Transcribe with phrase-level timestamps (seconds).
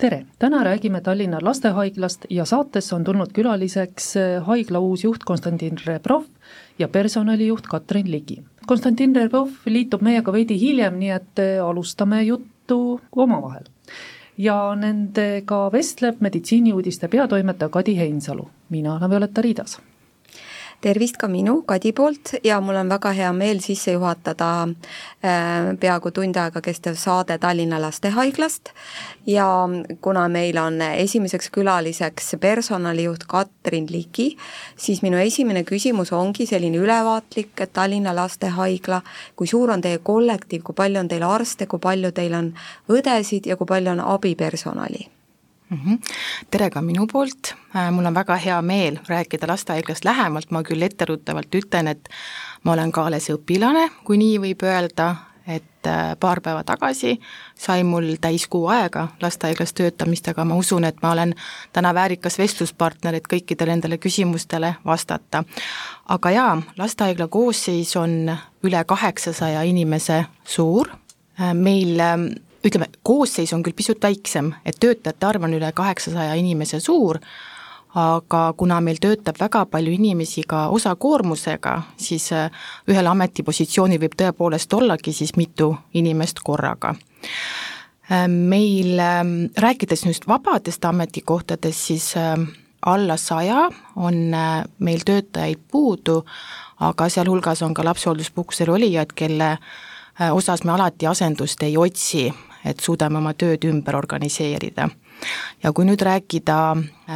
[0.00, 5.76] tere, täna räägime Tallinna Lastehaiglast ja saatesse on tulnud külaliseks äh, haigla uus juht Konstantin
[5.86, 6.24] Rebrov
[6.78, 8.38] ja personalijuht Katrin Ligi.
[8.66, 13.68] Konstantin Rebrov liitub meiega veidi hiljem, nii et äh, alustame juttu omavahel.
[14.38, 19.80] ja nendega vestleb meditsiiniuudiste peatoimetaja Kadi Heinsalu, mina olen Violeta Riidas
[20.80, 26.10] tervist ka minu, Kadi poolt ja mul on väga hea meel sisse juhatada äh, peaaegu
[26.16, 28.72] tund aega kestev saade Tallinna Lastehaiglast
[29.26, 29.46] ja
[30.00, 34.36] kuna meil on esimeseks külaliseks personalijuht Katrin Ligi,
[34.76, 39.02] siis minu esimene küsimus ongi selline ülevaatlik, et Tallinna Lastehaigla,
[39.36, 42.52] kui suur on teie kollektiiv, kui palju on teil arste, kui palju teil on
[42.88, 45.08] õdesid ja kui palju on abipersonali.
[46.50, 50.82] Tere ka minu poolt, äh, mul on väga hea meel rääkida lastehaiglast lähemalt, ma küll
[50.82, 52.08] etteruttavalt ütlen, et
[52.64, 55.14] ma olen ka alles õpilane, kui nii võib öelda,
[55.46, 57.14] et äh, paar päeva tagasi
[57.58, 61.34] sai mul täis kuu aega lastehaiglas töötamist, aga ma usun, et ma olen
[61.72, 65.44] täna väärikas vestluspartner, et kõikidele nendele küsimustele vastata.
[66.08, 70.90] aga jaa, lastehaigla koosseis on üle kaheksasaja inimese suur,
[71.40, 72.30] äh, meil ähm,
[72.64, 77.20] ütleme, koosseis on küll pisut väiksem, et töötajate arv on üle kaheksasaja inimese suur,
[77.98, 82.50] aga kuna meil töötab väga palju inimesi ka osakoormusega, siis äh,
[82.90, 86.94] ühel ametipositsioonil võib tõepoolest ollagi siis mitu inimest korraga.
[88.10, 92.12] Äh, meil, ähm, rääkides nüüd vabadest ametikohtadest, siis
[92.86, 96.20] alla saja on äh, meil töötajaid puudu,
[96.80, 99.56] aga sealhulgas on ka lapsehoolduspuhkusel olijad, kelle
[100.30, 102.26] osas me alati asendust ei otsi,
[102.64, 104.88] et suudame oma tööd ümber organiseerida.
[105.62, 106.56] ja kui nüüd rääkida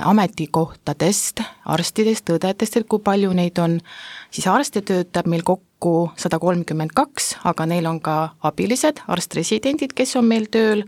[0.04, 3.78] ametikohtadest, arstidest, õdedest, et kui palju neid on,
[4.30, 10.16] siis arste töötab meil kokku sada kolmkümmend kaks, aga neil on ka abilised, arst-residendid, kes
[10.20, 10.84] on meil tööl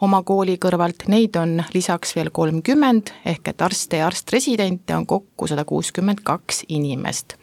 [0.00, 5.48] oma kooli kõrvalt, neid on lisaks veel kolmkümmend, ehk et arste ja arst-residente on kokku
[5.48, 7.36] sada kuuskümmend kaks inimest.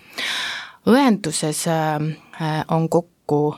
[0.88, 3.56] õenduses äh, on kokku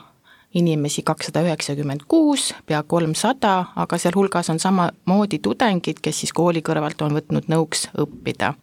[0.54, 7.02] inimesi kakssada üheksakümmend kuus, pea kolmsada, aga sealhulgas on samamoodi tudengid, kes siis kooli kõrvalt
[7.06, 8.54] on võtnud nõuks õppida.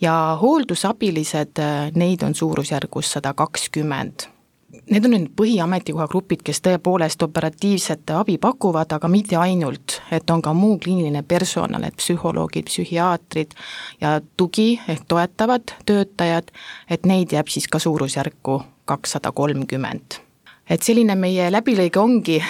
[0.00, 1.60] ja hooldusabilised,
[1.94, 4.32] neid on suurusjärgus sada kakskümmend
[4.90, 10.54] Need on nüüd põhiametikohagrupid, kes tõepoolest operatiivset abi pakuvad, aga mitte ainult, et on ka
[10.56, 13.52] muu kliiniline personal, et psühholoogid, psühhiaatrid
[14.00, 16.48] ja tugi ehk toetavad töötajad,
[16.88, 20.22] et neid jääb siis ka suurusjärku kakssada kolmkümmend
[20.70, 22.40] et selline meie läbilõige ongi.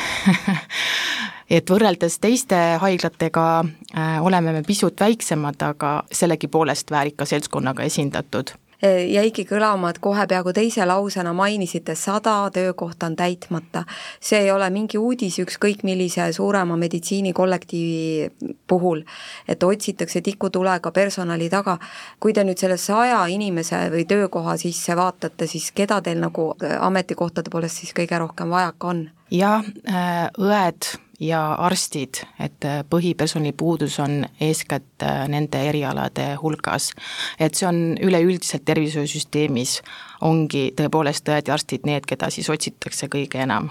[1.53, 9.44] Et võrreldes teiste haiglatega äh, oleme me pisut väiksemad, aga sellegipoolest väärika seltskonnaga esindatud jäigi
[9.47, 13.84] kõlama, et kohe peaaegu teise lausena mainisite, sada töökohta on täitmata.
[14.20, 18.31] see ei ole mingi uudis ükskõik millise suurema meditsiinikollektiivi
[18.66, 19.03] puhul,
[19.48, 21.78] et otsitakse tikutulega personali taga.
[22.20, 27.50] kui te nüüd selle saja inimese või töökoha sisse vaatate, siis keda teil nagu ametikohtade
[27.50, 29.10] poolest siis kõige rohkem vajaka on?
[29.31, 36.91] jah, äh, õed ja arstid, et äh, põhipersonali puudus on eeskätt äh, nende erialade hulgas.
[37.38, 39.81] et see on üleüldiselt tervishoiusüsteemis,
[40.21, 43.71] ongi tõepoolest õed ja arstid need, keda siis otsitakse kõige enam.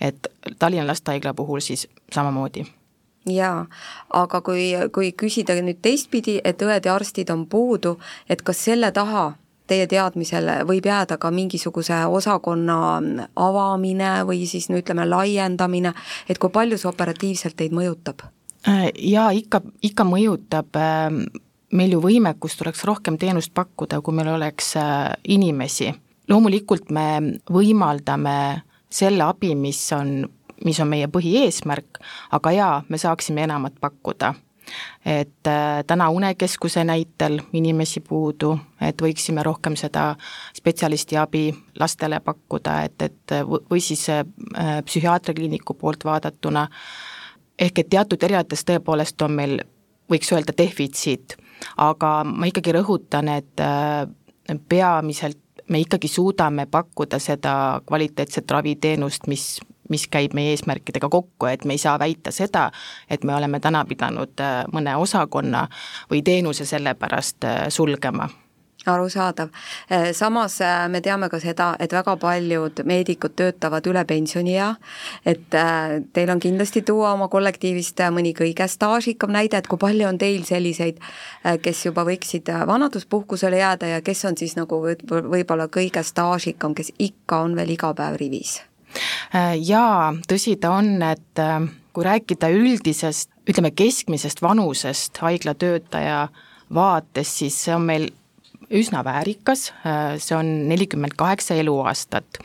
[0.00, 0.28] et
[0.58, 2.66] Tallinna Lastehaigla puhul siis samamoodi
[3.26, 3.66] jaa,
[4.10, 7.96] aga kui, kui küsida nüüd teistpidi, et õed ja arstid on puudu,
[8.28, 9.32] et kas selle taha
[9.66, 12.78] teie teadmisel võib jääda ka mingisuguse osakonna
[13.36, 15.94] avamine või siis no ütleme, laiendamine,
[16.28, 18.26] et kui palju see operatiivselt teid mõjutab?
[18.68, 21.24] Äh, jaa, ikka, ikka mõjutab, ähm,
[21.72, 25.92] meil ju võimekust oleks rohkem teenust pakkuda, kui meil oleks äh, inimesi.
[26.28, 30.24] loomulikult me võimaldame selle abi, mis on,
[30.64, 32.00] mis on meie põhieesmärk,
[32.32, 34.34] aga jaa, me saaksime enamat pakkuda
[35.04, 40.14] et äh, täna Unekeskuse näitel inimesi puudu, et võiksime rohkem seda
[40.56, 41.46] spetsialistiabi
[41.80, 44.24] lastele pakkuda, et, et või siis äh,
[44.84, 46.66] psühhiaatriakliiniku poolt vaadatuna,
[47.58, 49.60] ehk et teatud erialates tõepoolest on meil,
[50.10, 51.36] võiks öelda, defitsiit,
[51.76, 54.04] aga ma ikkagi rõhutan, et äh,
[54.68, 61.64] peamiselt me ikkagi suudame pakkuda seda kvaliteetset raviteenust, mis mis käib meie eesmärkidega kokku, et
[61.64, 62.70] me ei saa väita seda,
[63.10, 65.66] et me oleme täna pidanud äh, mõne osakonna
[66.10, 68.28] või teenuse selle pärast äh, sulgema
[68.84, 69.48] arusaadav.
[69.88, 70.58] Äh, samas
[70.92, 74.66] me teame ka seda, et väga paljud meedikud töötavad üle pensioniea,
[75.24, 75.56] et
[76.12, 80.44] teil on kindlasti tuua oma kollektiivist mõni kõige staažikam näide, et kui palju on teil
[80.44, 81.00] selliseid,
[81.64, 87.40] kes juba võiksid vanaduspuhkusele jääda ja kes on siis nagu võib-olla kõige staažikam, kes ikka
[87.48, 88.60] on veel iga päev rivis
[89.60, 91.60] jaa, tõsi ta on, et äh,
[91.94, 96.28] kui rääkida üldisest ütleme, keskmisest vanusest haiglatöötaja
[96.74, 98.08] vaates, siis see on meil
[98.74, 99.66] üsna väärikas,
[100.18, 102.38] see on nelikümmend kaheksa eluaastat.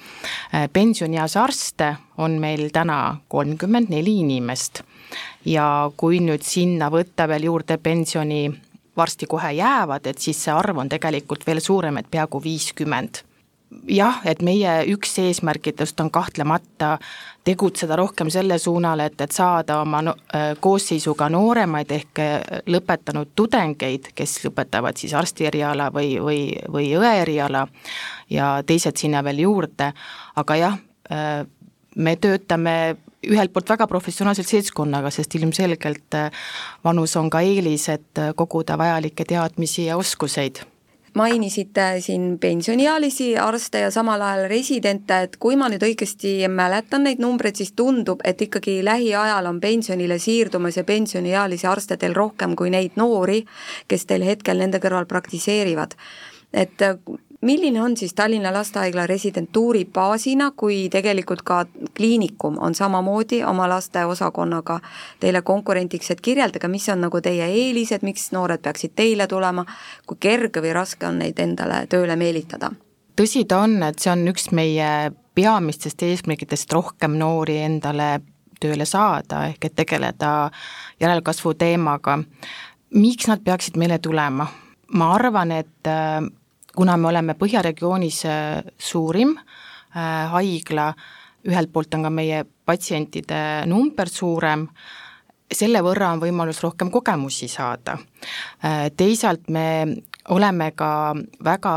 [0.74, 4.82] pensionieas arste on meil täna kolmkümmend neli inimest
[5.46, 8.50] ja kui nüüd sinna võtta veel juurde pensioni
[8.98, 13.24] varsti kohe jäävad, et siis see arv on tegelikult veel suurem, et peaaegu viiskümmend
[13.90, 16.98] jah, et meie üks eesmärkidest on kahtlemata
[17.48, 22.40] tegutseda rohkem selle suunal, et, et saada oma no, äh, koosseisuga nooremaid ehk äh,
[22.70, 27.66] lõpetanud tudengeid, kes lõpetavad siis arsti eriala või, või, või õe eriala
[28.30, 29.92] ja teised sinna veel juurde,
[30.42, 30.82] aga jah,
[31.14, 31.46] äh,
[31.96, 32.76] me töötame
[33.30, 36.16] ühelt poolt väga professionaalselt seltskonnaga, sest ilmselgelt
[36.86, 40.62] vanus on ka eelis, et koguda vajalikke teadmisi ja oskuseid
[41.16, 47.22] mainisite siin pensioniealisi arste ja samal ajal residente, et kui ma nüüd õigesti mäletan neid
[47.24, 52.70] numbreid, siis tundub, et ikkagi lähiajal on pensionile siirdumas ja pensioniealisi arste teil rohkem kui
[52.74, 53.44] neid noori,
[53.88, 55.96] kes teil hetkel nende kõrval praktiseerivad.
[56.54, 56.82] et
[57.42, 61.66] milline on siis Tallinna Lastehaigla residentuuri baasina, kui tegelikult ka
[61.98, 64.80] kliinikum on samamoodi oma lasteosakonnaga
[65.20, 69.66] teile konkurendiks, et kirjeldage, mis on nagu teie eelised, miks noored peaksid teile tulema,
[70.08, 72.72] kui kerge või raske on neid endale tööle meelitada?
[73.20, 78.22] tõsi ta on, et see on üks meie peamistest eesmärgidest rohkem noori endale
[78.60, 80.52] tööle saada, ehk et tegeleda
[81.00, 82.20] järelkasvu teemaga.
[82.96, 84.48] miks nad peaksid meile tulema?
[84.94, 85.88] ma arvan, et
[86.80, 90.94] kuna me oleme Põhjaregioonis äh, suurim äh, haigla,
[91.44, 94.64] ühelt poolt on ka meie patsientide number suurem,
[95.52, 97.98] selle võrra on võimalus rohkem kogemusi saada.
[98.64, 99.66] Äh, teisalt me
[100.32, 100.92] oleme ka
[101.44, 101.76] väga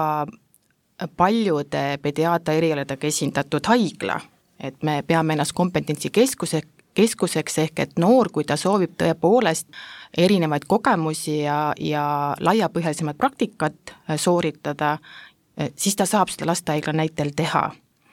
[1.19, 4.21] paljude pediaatria erialadega esindatud haigla,
[4.63, 6.63] et me peame ennast kompetentsikeskuse,
[6.95, 9.69] keskuseks, ehk et noor, kui ta soovib tõepoolest
[10.19, 12.05] erinevaid kogemusi ja, ja
[12.41, 14.97] laiapõhjalisemat praktikat äh, sooritada,
[15.59, 17.71] äh, siis ta saab seda lastehaigla näitel teha.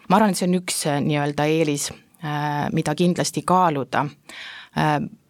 [0.09, 1.91] ma arvan, et see on üks äh, nii-öelda eelis,
[2.75, 4.01] mida kindlasti kaaluda.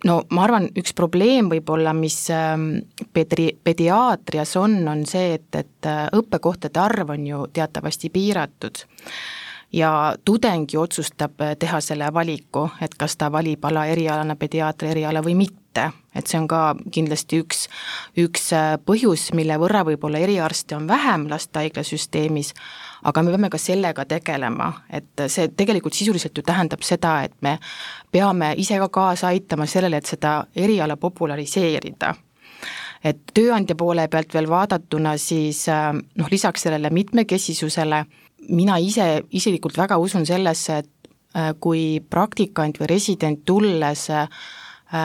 [0.09, 2.79] No ma arvan, üks probleem võib-olla, mis ähm,
[3.13, 8.81] pedi-, pediaatrias on, on see, et, et õppekohtade arv on ju teatavasti piiratud
[9.73, 15.23] ja tudeng ju otsustab eh, teha selle valiku, et kas ta valib alaerialana pediaatri eriala
[15.25, 15.91] või mitte.
[16.15, 17.67] et see on ka kindlasti üks,
[18.17, 22.53] üks eh, põhjus, mille võrra võib-olla eriarste on vähem lastehaiglasüsteemis,
[23.03, 27.59] aga me peame ka sellega tegelema, et see tegelikult sisuliselt ju tähendab seda, et me
[28.11, 32.15] peame ise ka kaasa aitama sellele, et seda eriala populariseerida
[33.03, 38.05] et tööandja poole pealt veel vaadatuna, siis eh, noh, lisaks sellele mitmekesisusele
[38.47, 44.27] mina ise isiklikult väga usun sellesse, et äh, kui praktikant või resident tulles äh,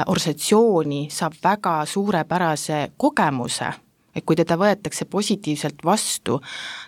[0.07, 3.73] organisatsiooni saab väga suurepärase kogemuse,
[4.15, 6.39] et kui teda võetakse positiivselt vastu,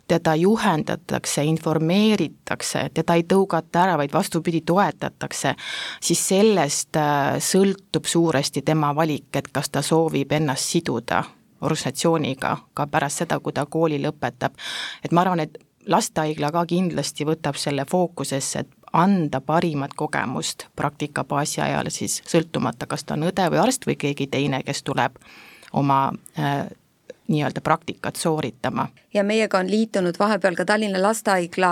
[0.09, 5.57] teda juhendatakse, informeeritakse, teda ei tõugata ära, vaid vastupidi, toetatakse,
[6.01, 11.25] siis sellest äh, sõltub suuresti tema valik, et kas ta soovib ennast siduda
[11.61, 14.53] organisatsiooniga ka pärast seda, kui ta kooli lõpetab.
[15.05, 21.61] et ma arvan, et lastehaigla ka kindlasti võtab selle fookusesse, et anda parimat kogemust praktikabaasi
[21.61, 25.19] ajal siis sõltumata, kas ta on õde või arst või keegi teine, kes tuleb
[25.73, 26.01] oma
[26.39, 26.67] äh,
[27.29, 28.89] nii-öelda praktikat sooritama.
[29.15, 31.69] ja meiega on liitunud vahepeal ka Tallinna Lastehaigla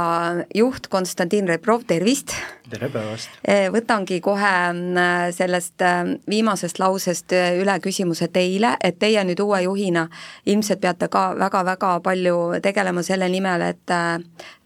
[0.55, 2.33] juht Konstantin Rebrov, tervist!
[2.71, 3.29] tere päevast!
[3.49, 9.41] Eh, võtangi kohe mm, sellest eh, viimasest lausest eh, üle küsimuse teile, et teie nüüd
[9.45, 10.07] uue juhina
[10.47, 13.95] ilmselt peate ka väga-väga palju tegelema selle nimel, et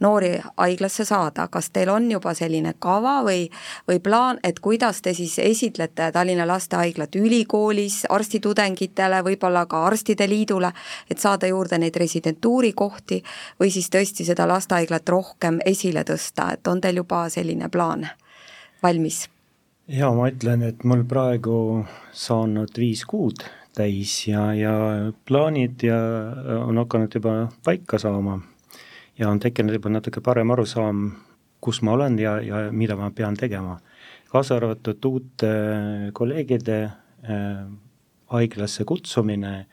[0.01, 3.49] noori haiglasse saada, kas teil on juba selline kava või,
[3.91, 10.73] või plaan, et kuidas te siis esitlete Tallinna Lastehaiglat ülikoolis arstitudengitele, võib-olla ka arstide liidule,
[11.11, 13.23] et saada juurde neid residentuuri kohti
[13.61, 18.09] või siis tõesti seda lastehaiglat rohkem esile tõsta, et on teil juba selline plaan
[18.83, 19.29] valmis?
[19.89, 23.45] jaa, ma ütlen, et mul praegu saanud viis kuud
[23.79, 24.75] täis ja, ja
[25.29, 25.99] plaanid ja
[26.65, 28.41] on hakanud juba paika saama
[29.19, 31.11] ja on tekkinud juba natuke parem arusaam,
[31.61, 33.79] kus ma olen ja, ja mida ma pean tegema.
[34.29, 35.53] kaasa arvatud uute
[36.13, 37.63] kolleegide äh,
[38.35, 39.67] haiglasse kutsumine äh,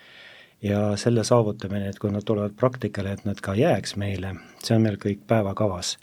[0.66, 4.86] ja selle saavutamine, et kui nad tulevad praktikale, et nad ka jääks meile, see on
[4.86, 5.98] meil kõik päevakavas.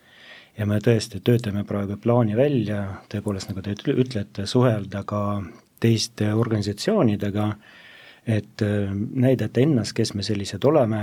[0.59, 5.43] ja me tõesti töötame praegu plaani välja, tõepoolest, nagu te ütlete, suhelda ka
[5.81, 7.47] teiste organisatsioonidega,
[8.27, 11.01] et äh, näidata ennast, kes me sellised oleme,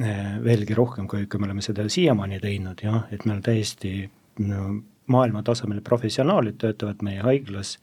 [0.00, 4.78] äh, veelgi rohkem, kui, kui me oleme seda siiamaani teinud, jah, et meil täiesti no,
[5.10, 7.78] maailmatasemel professionaalid töötavad meie haiglas,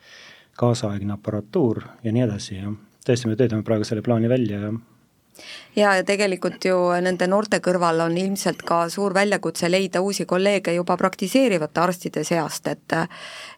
[0.59, 2.71] kaasaegne aparatuur ja nii edasi ja
[3.05, 4.71] tõesti, me töötame praegu selle plaani välja ja
[5.75, 10.74] ja, ja tegelikult ju nende noorte kõrval on ilmselt ka suur väljakutse leida uusi kolleege
[10.75, 12.98] juba praktiseerivate arstide seast, et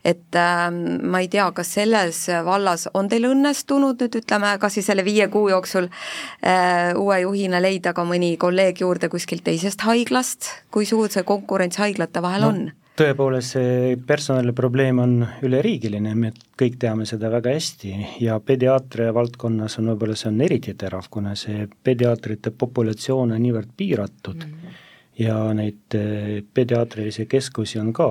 [0.03, 0.81] et ähm,
[1.13, 5.27] ma ei tea, kas selles vallas on teil õnnestunud nüüd ütleme, kas siis selle viie
[5.29, 11.11] kuu jooksul äh, uue juhina leida ka mõni kolleeg juurde kuskilt teisest haiglast, kui suur
[11.13, 12.53] see konkurents haiglate vahel no.
[12.53, 12.80] on?
[12.99, 15.13] Tõepoolest, see personaliprobleem on
[15.45, 17.93] üleriigiline, me kõik teame seda väga hästi
[18.23, 23.71] ja pediaatria valdkonnas on võib-olla see on eriti terav, kuna see pediaatrite populatsioon on niivõrd
[23.77, 24.81] piiratud mm -hmm.
[25.23, 28.09] ja neid eh, pediaatrilisi keskusi on ka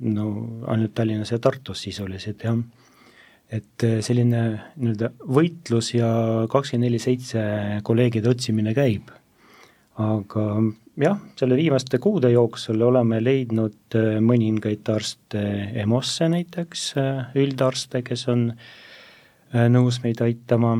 [0.00, 0.24] no
[0.66, 2.56] ainult Tallinnas ja Tartus sisuliselt jah,
[3.50, 4.42] et eh, selline
[4.76, 7.40] nii-öelda võitlus ja kakskümmend neli seitse
[7.82, 9.10] kolleegide otsimine käib,
[9.94, 10.46] aga
[11.00, 15.44] jah, selle viimaste kuude jooksul oleme leidnud äh, mõningaid arste
[15.82, 20.76] EMO-sse näiteks, äh, üldarste, kes on äh, nõus meid aitama,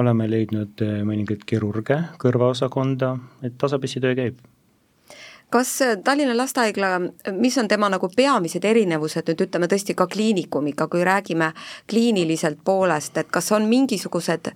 [0.00, 3.14] oleme leidnud mõningaid kirurge kõrvaosakonda,
[3.46, 4.40] et tasapisi töö käib
[5.50, 6.88] kas Tallinna Lastehaigla,
[7.32, 11.52] mis on tema nagu peamised erinevused nüüd ütleme tõesti ka kliinikumiga, kui räägime
[11.90, 14.50] kliiniliselt poolest, et kas on mingisugused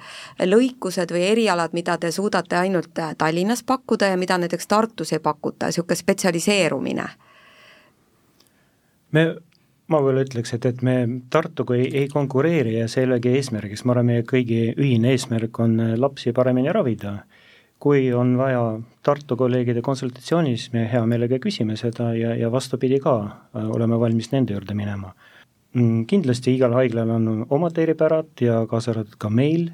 [0.45, 5.66] lõikused või erialad, mida te suudate ainult Tallinnas pakkuda ja mida näiteks Tartus ei pakuta,
[5.66, 7.09] niisugune spetsialiseerumine?
[9.12, 9.23] me
[9.88, 10.97] ma võib-olla ütleks, et, et me
[11.33, 15.61] Tartuga ei, ei konkureeri ja see ei olegi eesmärgiks, ma arvan, meie kõigi ühine eesmärk
[15.64, 17.23] on lapsi paremini ravida
[17.78, 18.62] kui on vaja
[19.02, 23.14] Tartu kolleegide konsultatsioonis, me hea meelega küsime seda ja, ja vastupidi ka,
[23.56, 25.14] äh, oleme valmis nende juurde minema.
[25.78, 29.68] Mm, kindlasti igal haiglal on omad eripärad ja kaasa arvatud ka meil,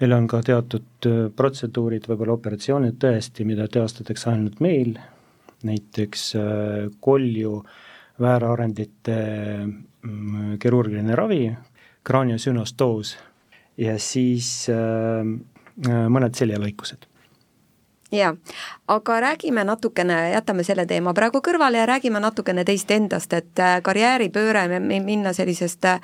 [0.00, 4.96] meil on ka teatud äh, protseduurid, võib-olla operatsioonid tõesti, mida teostatakse ainult meil,
[5.66, 7.58] näiteks äh, kolju
[8.22, 9.18] väärarendite
[9.66, 11.50] mm, kirurgiline ravi,
[12.06, 13.16] kraaniosünostoos
[13.82, 17.04] ja siis mõned seljalõikused
[18.12, 18.36] jaa,
[18.88, 23.80] aga räägime natukene, jätame selle teema praegu kõrvale ja räägime natukene teist endast, et äh,
[23.82, 26.00] karjääripööre, minna sellisest äh,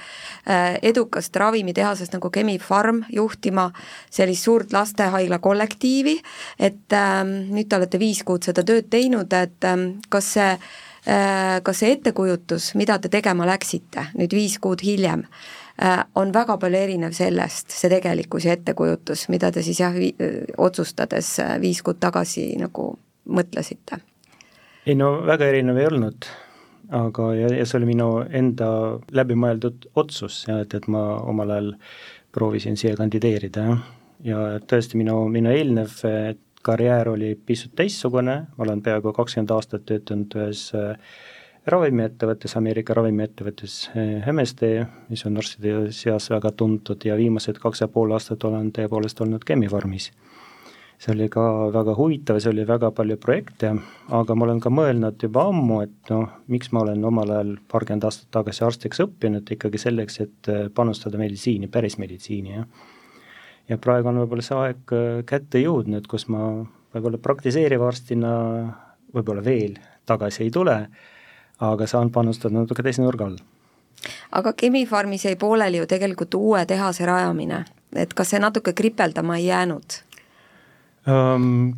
[0.83, 3.71] edukast ravimitehasest nagu Chemi-Pharm juhtima
[4.11, 6.19] sellist suurt lastehaigla kollektiivi,
[6.59, 11.63] et ähm, nüüd te olete viis kuud seda tööd teinud, et ähm, kas see äh,
[11.63, 15.62] kas see ettekujutus, mida te tegema läksite nüüd viis kuud hiljem, Äh,
[16.15, 19.97] on väga palju erinev sellest, see tegelikkus ja ettekujutus, mida te siis jah,
[20.59, 22.93] otsustades äh, viis kuud tagasi nagu
[23.29, 24.03] mõtlesite?
[24.87, 26.29] ei no väga erinev ei olnud,
[26.99, 28.69] aga, ja, ja see oli minu enda
[29.15, 31.75] läbimõeldud otsus et, et ma omal ajal
[32.33, 33.85] proovisin siia kandideerida, jah.
[34.27, 39.87] ja tõesti, minu, minu eelnev äh, karjäär oli pisut teistsugune, ma olen peaaegu kakskümmend aastat
[39.89, 40.95] töötanud ühes äh,
[41.71, 44.71] ravimiettevõttes, Ameerika ravimiettevõttes eh, MSD,
[45.13, 49.45] mis on arstide seas väga tuntud ja viimased kaks ja pool aastat olen tõepoolest olnud
[49.47, 50.11] Chemi-Pharmis.
[51.03, 51.43] see oli ka
[51.75, 53.73] väga huvitav, see oli väga palju projekte,
[54.19, 58.05] aga ma olen ka mõelnud juba ammu, et noh, miks ma olen omal ajal paarkümmend
[58.07, 62.67] aastat tagasi arstiks õppinud, ikkagi selleks, et eh, panustada meditsiini, päris meditsiini, jah.
[63.71, 66.53] ja praegu on võib-olla see aeg eh, kätte jõudnud, kus ma
[66.93, 68.35] võib-olla praktiseeriva arstina
[69.15, 70.77] võib-olla veel tagasi ei tule
[71.63, 73.37] aga saan panustada natuke teise nurga all.
[74.39, 77.65] aga Chemi-Pharmis jäi pooleli ju tegelikult uue tehase rajamine,
[77.97, 80.01] et kas see natuke kripeldama ei jäänud?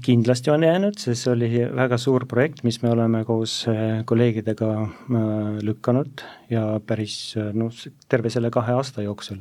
[0.04, 4.70] Kindlasti on jäänud, sest see oli väga suur projekt, mis me oleme koos äh, kolleegidega
[4.84, 5.22] uh,
[5.64, 7.16] lükanud ja päris
[7.56, 7.72] noh,
[8.08, 9.40] terve selle kahe aasta jooksul.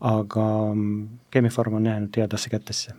[0.00, 0.44] aga
[1.34, 2.94] Chemi-Pharm on jäänud headesse kätesse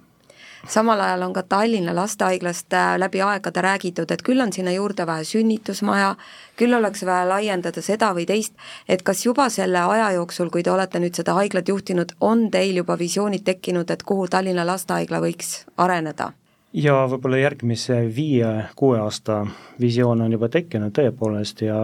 [0.67, 5.05] samal ajal on ka Tallinna lastehaiglast äh, läbi aegade räägitud, et küll on sinna juurde
[5.07, 6.15] vaja sünnitusmaja,
[6.55, 8.53] küll oleks vaja laiendada seda või teist,
[8.87, 12.77] et kas juba selle aja jooksul, kui te olete nüüd seda haiglat juhtinud, on teil
[12.83, 16.31] juba visioonid tekkinud, et kuhu Tallinna lastehaigla võiks areneda?
[16.73, 19.43] ja võib-olla järgmise viie-kuue aasta
[19.81, 21.77] visioon on juba tekkinud tõepoolest ja,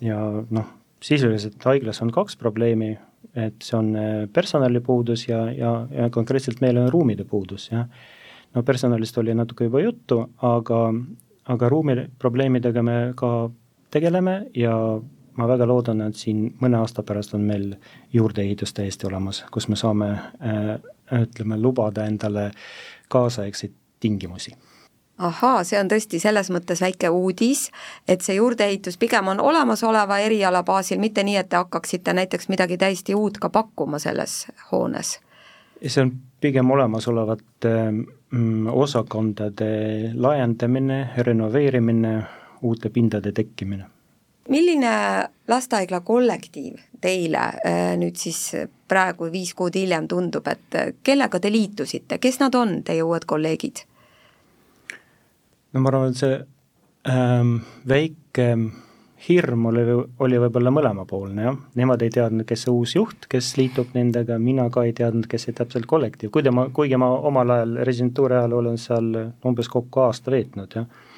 [0.00, 0.18] ja
[0.50, 0.68] noh,
[1.02, 2.94] sisuliselt haiglas on kaks probleemi,
[3.34, 7.86] et see on äh, personalipuudus ja, ja, ja konkreetselt meil on ruumide puudus, jah.
[8.54, 10.82] no personalist oli natuke juba juttu, aga,
[11.48, 13.50] aga ruumi probleemidega me ka
[13.90, 14.76] tegeleme ja
[15.36, 17.70] ma väga loodan, et siin mõne aasta pärast on meil
[18.12, 20.74] juurdeehitus täiesti olemas, kus me saame äh,
[21.22, 22.50] ütleme, lubada endale
[23.12, 24.52] kaasaegseid tingimusi
[25.18, 27.68] ahaa, see on tõesti selles mõttes väike uudis,
[28.08, 32.78] et see juurdeehitus pigem on olemasoleva eriala baasil, mitte nii, et te hakkaksite näiteks midagi
[32.78, 35.18] täiesti uut ka pakkuma selles hoones?
[35.82, 42.22] see on pigem olemasolevate mm, osakondade laiendamine, renoveerimine,
[42.62, 43.84] uute pindade tekkimine.
[44.48, 44.92] milline
[45.48, 48.52] lastehaigla kollektiiv teile äh, nüüd siis
[48.88, 53.86] praegu viis kuud hiljem tundub, et kellega te liitusite, kes nad on, teie uued kolleegid?
[55.72, 56.38] No ma arvan, et see
[57.08, 58.48] ähm, väike
[59.22, 59.84] hirm oli,
[60.24, 64.66] oli võib-olla mõlemapoolne, jah, nemad ei teadnud, kes see uus juht, kes liitub nendega, mina
[64.74, 68.58] ka ei teadnud, kes see täpselt kollektiiv, kuigi ma, kuigi ma omal ajal, residentuuri ajal
[68.58, 69.10] olen seal
[69.46, 71.10] umbes kokku aasta veetnud, jah.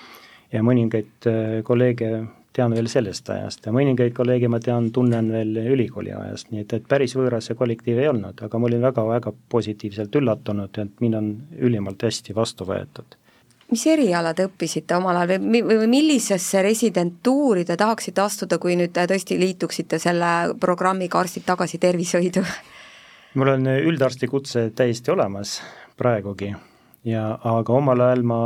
[0.52, 2.11] ja mõningaid äh, kolleege
[2.54, 6.76] tean veel sellest ajast ja mõningaid kolleege ma tean, tunnen veel ülikooli ajast, nii et,
[6.76, 11.18] et päris võõras see kollektiiv ei olnud, aga ma olin väga-väga positiivselt üllatunud, et mind
[11.18, 13.16] on ülimalt hästi vastu võetud
[13.71, 18.94] mis eriala te õppisite omal ajal või, või millisesse residentuuri te tahaksite astuda, kui nüüd
[18.97, 22.44] tõesti liituksite selle programmiga Arstid tagasi tervishoidu?
[23.35, 25.59] mul on üldarsti kutse täiesti olemas
[25.97, 26.52] praegugi
[27.04, 28.40] ja aga omal ajal ma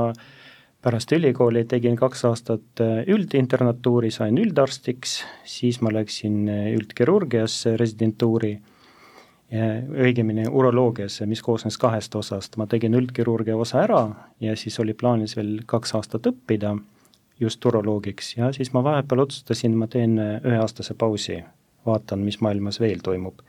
[0.82, 8.54] pärast ülikooli tegin kaks aastat üldinternatuuri, sain üldarstiks, siis ma läksin üldkirurgiasse residentuuri
[9.48, 14.02] õigemini uroloogiasse, mis koosnes kahest osast, ma tegin üldkirurgia osa ära
[14.44, 16.74] ja siis oli plaanis veel kaks aastat õppida
[17.40, 21.38] just uroloogiks ja siis ma vahepeal otsustasin, ma teen üheaastase pausi,
[21.86, 23.40] vaatan, mis maailmas veel toimub.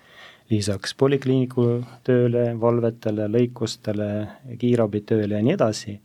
[0.50, 1.64] lisaks polikliiniku
[2.04, 4.08] tööle, valvetele, lõikustele,
[4.58, 6.00] kiirabitööle ja nii edasi.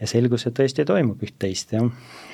[0.00, 1.86] ja selgus, et tõesti toimub üht-teist, jah.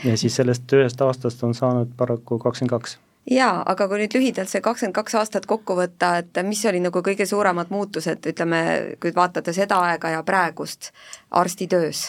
[0.05, 2.99] ja siis sellest ühest aastast on saanud paraku kakskümmend kaks
[3.29, 7.03] jaa, aga kui nüüd lühidalt see kakskümmend kaks aastat kokku võtta, et mis oli nagu
[7.05, 8.63] kõige suuremad muutused, ütleme,
[9.01, 10.91] kui vaatate seda aega ja praegust
[11.31, 12.07] arstitöös,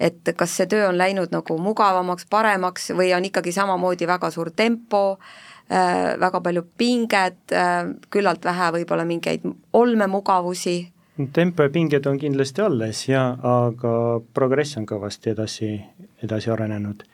[0.00, 4.50] et kas see töö on läinud nagu mugavamaks, paremaks või on ikkagi samamoodi väga suur
[4.54, 10.78] tempo äh,, väga palju pinget äh,, küllalt vähe võib-olla mingeid olmemugavusi?
[11.32, 15.76] tempo ja pinged on kindlasti alles ja, aga progress on kõvasti edasi,
[16.22, 17.04] edasi arenenud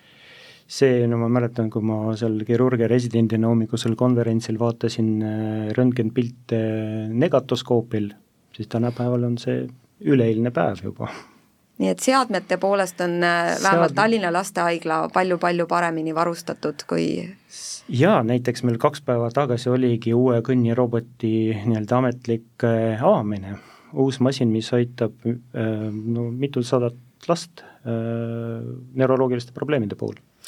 [0.70, 6.60] see, no ma mäletan, kui ma seal kirurgia residendina hommikusel konverentsil vaatasin äh, röntgenpilte
[7.10, 8.10] negatoskoopil,
[8.56, 9.64] siis tänapäeval on see
[10.06, 11.10] üleeilne päev juba.
[11.80, 13.98] nii et seadmete poolest on äh, vähemalt Sead...
[13.98, 17.06] Tallinna Lastehaigla palju-palju paremini varustatud kui
[17.88, 23.58] jaa, näiteks meil kaks päeva tagasi oligi uue kõnniroboti nii-öelda ametlik äh, avamine,
[23.92, 30.20] uus masin, mis aitab no mitusadat last neuroloogiliste probleemide puhul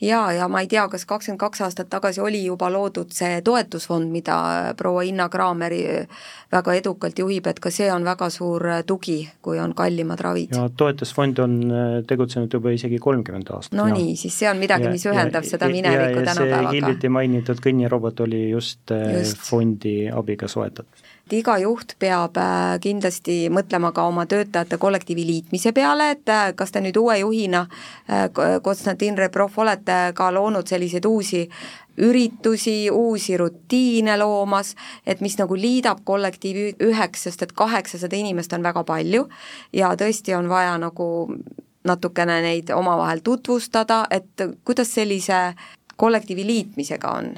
[0.00, 4.10] jaa, ja ma ei tea, kas kakskümmend kaks aastat tagasi oli juba loodud see toetusfond,
[4.10, 4.36] mida
[4.76, 5.84] proua Inna Kraameri
[6.54, 10.54] väga edukalt juhib, et ka see on väga suur tugi, kui on kallimad ravid.
[10.54, 13.78] ja toetusfond on äh, tegutsenud juba isegi kolmkümmend aastat.
[13.78, 13.94] no ja.
[13.94, 16.76] nii, siis see on midagi, mis ühendab ja, seda minevikku tänapäevaga.
[16.76, 19.42] hiljuti mainitud kõnnirobot oli just, äh, just.
[19.48, 25.72] fondi abiga soetatud et iga juht peab äh, kindlasti mõtlema ka oma töötajate kollektiivi liitmise
[25.72, 27.64] peale, et kas te nüüd uue juhina,
[28.62, 31.48] Konstantin Rebrov, olete ka loonud selliseid uusi
[31.98, 34.74] üritusi, uusi rutiine loomas,
[35.06, 39.28] et mis nagu liidab kollektiivi üheks, sest et kaheksasada inimest on väga palju
[39.72, 41.08] ja tõesti on vaja nagu
[41.84, 45.54] natukene neid omavahel tutvustada, et kuidas sellise
[45.96, 47.34] kollektiivi liitmisega on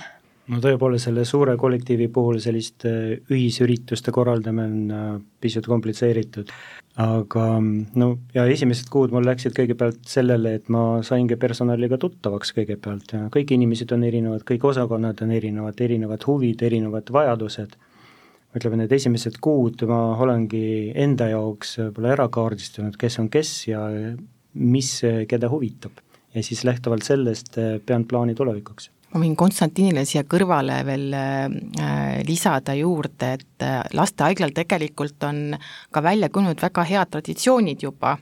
[0.53, 2.91] no tõepoolest, selle suure kollektiivi puhul selliste
[3.33, 5.09] ühisürituste korraldamine on äh,
[5.43, 6.53] pisut komplitseeritud.
[7.03, 7.47] aga
[8.01, 13.27] no ja esimesed kuud mul läksid kõigepealt sellele, et ma saingi personaliga tuttavaks kõigepealt ja
[13.33, 17.77] kõik inimesed on erinevad, kõik osakonnad on erinevad, erinevad huvid, erinevad vajadused.
[18.57, 23.85] ütleme, need esimesed kuud ma olengi enda jaoks võib-olla ära kaardistanud, kes on kes ja
[24.55, 26.01] mis keda huvitab.
[26.35, 32.21] ja siis lähtuvalt sellest äh, pean plaani tulevikuks ma võin Konstantinile siia kõrvale veel äh,
[32.29, 35.57] lisada juurde, et äh, lastehaiglal tegelikult on
[35.91, 38.17] ka välja kujunenud väga head traditsioonid juba.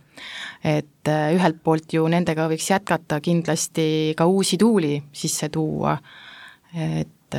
[0.62, 5.98] et äh, ühelt poolt ju nendega võiks jätkata kindlasti ka uusi tuuli sisse tuua,
[6.74, 7.36] et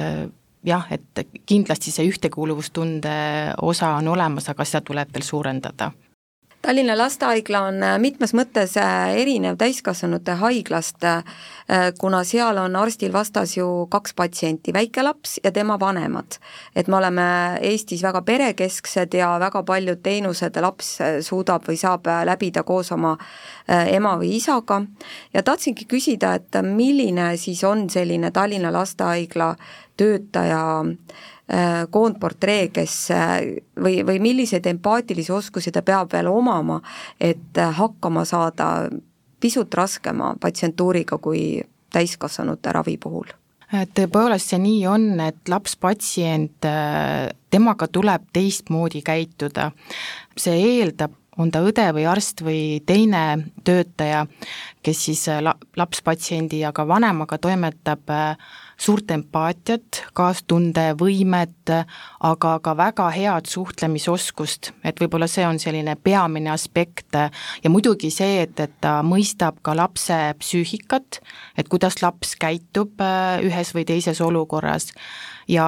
[0.66, 3.16] jah, et kindlasti see ühtekuuluvustunde
[3.62, 5.92] osa on olemas, aga seda tuleb veel suurendada
[6.66, 11.44] Tallinna Lastehaigla on äh, mitmes mõttes äh, erinev täiskasvanute haiglast, äh,
[12.02, 16.40] kuna seal on arstil vastas ju kaks patsienti, väike laps ja tema vanemad.
[16.76, 17.28] et me oleme
[17.62, 23.14] Eestis väga perekesksed ja väga paljud teenused laps suudab või saab läbida koos oma
[23.68, 24.82] ema või isaga
[25.34, 29.56] ja tahtsingi küsida, et milline siis on selline Tallinna Lastehaigla
[29.98, 31.26] töötaja äh,
[31.92, 33.36] koondportree, kes äh,
[33.78, 36.80] või, või milliseid empaatilisi oskusi ta peab veel omama,
[37.22, 38.90] et äh, hakkama saada
[39.40, 41.62] pisut raskema patsientuuriga kui
[41.94, 43.30] täiskasvanute ravi puhul
[43.76, 46.68] tõepoolest see nii on, et laps-patsient,
[47.52, 49.72] temaga tuleb teistmoodi käituda.
[50.38, 54.26] see eeldab on ta õde või arst või teine töötaja,
[54.86, 58.38] kes siis la-, lapspatsiendi ja ka vanemaga toimetab äh,
[58.78, 61.72] suurt empaatiat, kaastundevõimet,
[62.28, 68.44] aga ka väga head suhtlemisoskust, et võib-olla see on selline peamine aspekt ja muidugi see,
[68.44, 71.22] et, et ta mõistab ka lapse psüühikat,
[71.58, 74.92] et kuidas laps käitub äh, ühes või teises olukorras
[75.48, 75.68] ja,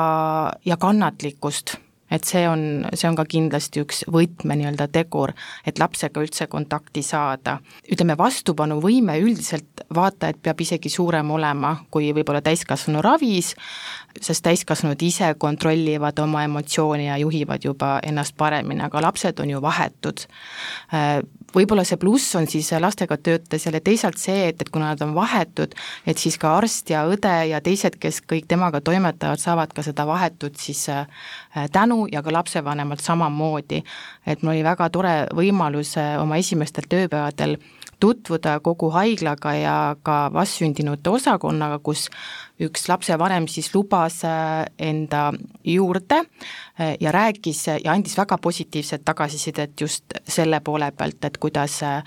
[0.65, 1.77] ja kannatlikkust
[2.11, 5.33] et see on, see on ka kindlasti üks võtme nii-öelda tegur,
[5.67, 7.57] et lapsega üldse kontakti saada.
[7.91, 13.53] ütleme, vastupanuvõime üldiselt vaata, et peab isegi suurem olema kui võib-olla täiskasvanu ravis,
[14.21, 19.61] sest täiskasvanud ise kontrollivad oma emotsioone ja juhivad juba ennast paremini, aga lapsed on ju
[19.61, 20.27] vahetud
[21.57, 25.13] võib-olla see pluss on siis lastega töötajas jälle teisalt see, et, et kuna nad on
[25.15, 25.73] vahetud,
[26.07, 30.07] et siis ka arst ja õde ja teised, kes kõik temaga toimetavad, saavad ka seda
[30.07, 31.07] vahetut siis äh,
[31.73, 33.83] tänu ja ka lapsevanemalt samamoodi.
[34.25, 37.57] et mul oli väga tore võimalus äh, oma esimestel tööpäevadel
[37.99, 42.07] tutvuda kogu haiglaga ja ka vastsündinute osakonnaga, kus
[42.61, 45.31] üks lapsevanem siis lubas äh, enda
[45.65, 51.81] juurde äh, ja rääkis ja andis väga positiivset tagasisidet just selle poole pealt, et kuidas
[51.85, 52.03] äh,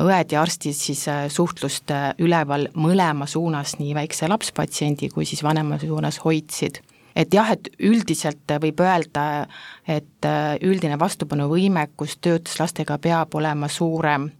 [0.00, 6.20] õed ja arstid siis suhtlust üleval mõlema suunas, nii väikse lapspatsiendi kui siis vanema suunas
[6.24, 6.80] hoidsid.
[7.16, 9.44] Et jah, et üldiselt võib öelda,
[9.84, 10.28] et
[10.64, 14.30] üldine vastupanuvõimekus töötus lastega peab olema suurem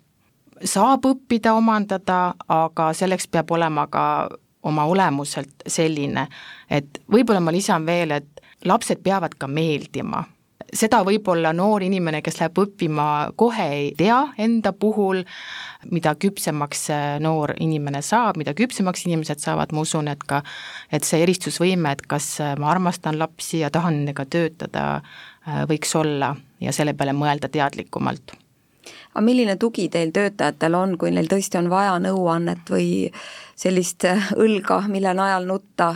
[0.64, 4.04] saab õppida, omandada, aga selleks peab olema ka
[4.62, 6.28] oma olemuselt selline,
[6.70, 10.24] et võib-olla ma lisan veel, et lapsed peavad ka meeldima.
[10.72, 15.20] seda võib-olla noor inimene, kes läheb õppima, kohe ei tea enda puhul,
[15.90, 16.86] mida küpsemaks
[17.20, 20.40] noor inimene saab, mida küpsemaks inimesed saavad, ma usun, et ka
[20.88, 24.86] et see eristusvõime, et kas ma armastan lapsi ja tahan nendega töötada,
[25.68, 28.32] võiks olla ja selle peale mõelda teadlikumalt
[29.12, 33.12] aga milline tugi teil töötajatel on, kui neil tõesti on vaja nõuannet või
[33.58, 35.92] sellist äh, õlga, mille najal nutta?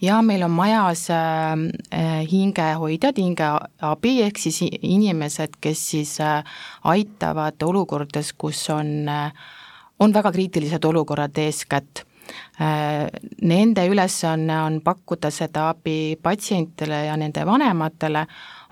[0.00, 1.52] jaa, meil on majas äh,
[1.92, 6.16] äh, hingehoidjad, hingeabi, ehk siis inimesed, kes siis
[6.84, 9.08] aitavad olukordades, kus on
[9.96, 12.04] on väga kriitilised olukorrad eeskätt
[13.42, 18.22] Nende ülesanne on pakkuda seda abi patsientidele ja nende vanematele,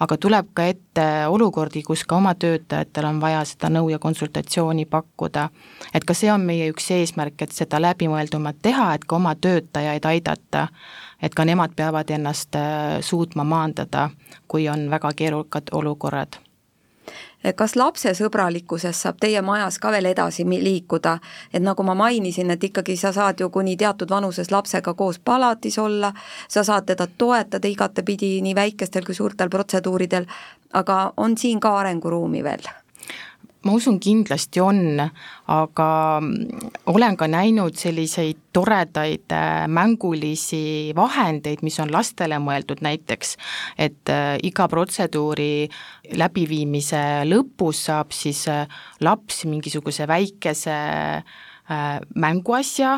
[0.00, 4.86] aga tuleb ka ette olukordi, kus ka oma töötajatel on vaja seda nõu ja konsultatsiooni
[4.90, 5.48] pakkuda.
[5.94, 10.04] et ka see on meie üks eesmärk, et seda läbimõeldumalt teha, et ka oma töötajaid
[10.04, 10.68] aidata,
[11.22, 14.10] et ka nemad peavad ennast äh, suutma maandada,
[14.48, 16.43] kui on väga keerukad olukorrad
[17.52, 21.18] kas lapsesõbralikkusest saab teie majas ka veel edasi liikuda,
[21.52, 25.78] et nagu ma mainisin, et ikkagi sa saad ju kuni teatud vanuses lapsega koos palatis
[25.78, 26.12] olla,
[26.48, 30.26] sa saad teda toetada igatepidi nii väikestel kui suurtel protseduuridel,
[30.72, 32.83] aga on siin ka arenguruumi veel?
[33.64, 35.00] Ma usun, kindlasti on,
[35.52, 35.88] aga
[36.92, 42.82] olen ka näinud selliseid toredaid äh, mängulisi vahendeid, mis on lastele mõeldud.
[42.84, 43.36] Näiteks,
[43.80, 45.68] et äh, iga protseduuri
[46.20, 48.68] läbiviimise lõpus saab siis äh,
[49.04, 50.78] laps mingisuguse väikese
[52.20, 52.90] mänguasja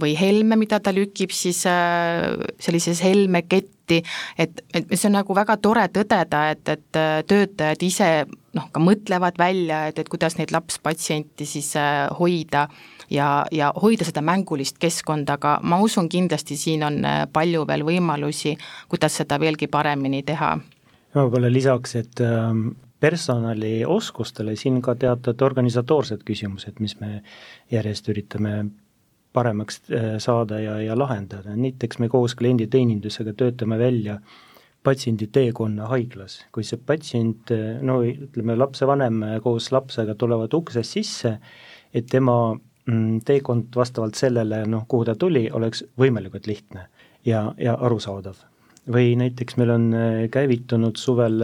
[0.00, 3.98] või helme, mida ta lükib siis sellises helmeketti,
[4.40, 8.08] et, et see on nagu väga tore tõdeda, et, et töötajad ise
[8.54, 12.66] noh, ka mõtlevad välja, et, et kuidas neid lapspatsiente siis äh, hoida
[13.10, 17.84] ja, ja hoida seda mängulist keskkonda, aga ma usun, kindlasti siin on äh, palju veel
[17.86, 18.54] võimalusi,
[18.90, 20.54] kuidas seda veelgi paremini teha.
[21.14, 22.68] võib-olla lisaks, et ähm,
[23.00, 27.20] personalioskustele siin ka teatud organisatoorsed küsimused, mis me
[27.72, 28.64] järjest üritame
[29.34, 34.42] paremaks äh, saada ja, ja lahendada, näiteks me koos klienditeenindusega töötame välja äh,
[34.84, 37.52] patsiendi teekonna haiglas, kui see patsient,
[37.84, 41.36] no ütleme, lapsevanem koos lapsega tulevad uksest sisse,
[41.94, 46.88] et tema mm, teekond vastavalt sellele, noh, kuhu ta tuli, oleks võimalikult lihtne
[47.24, 48.42] ja, ja arusaadav.
[48.94, 51.40] või näiteks meil on äh, käivitunud suvel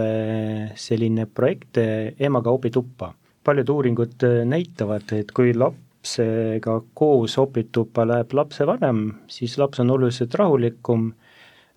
[0.77, 1.79] selline projekt
[2.19, 3.13] Emaga opituppa.
[3.43, 11.11] paljud uuringud näitavad, et kui lapsega koos opituppa läheb lapsevanem, siis laps on oluliselt rahulikum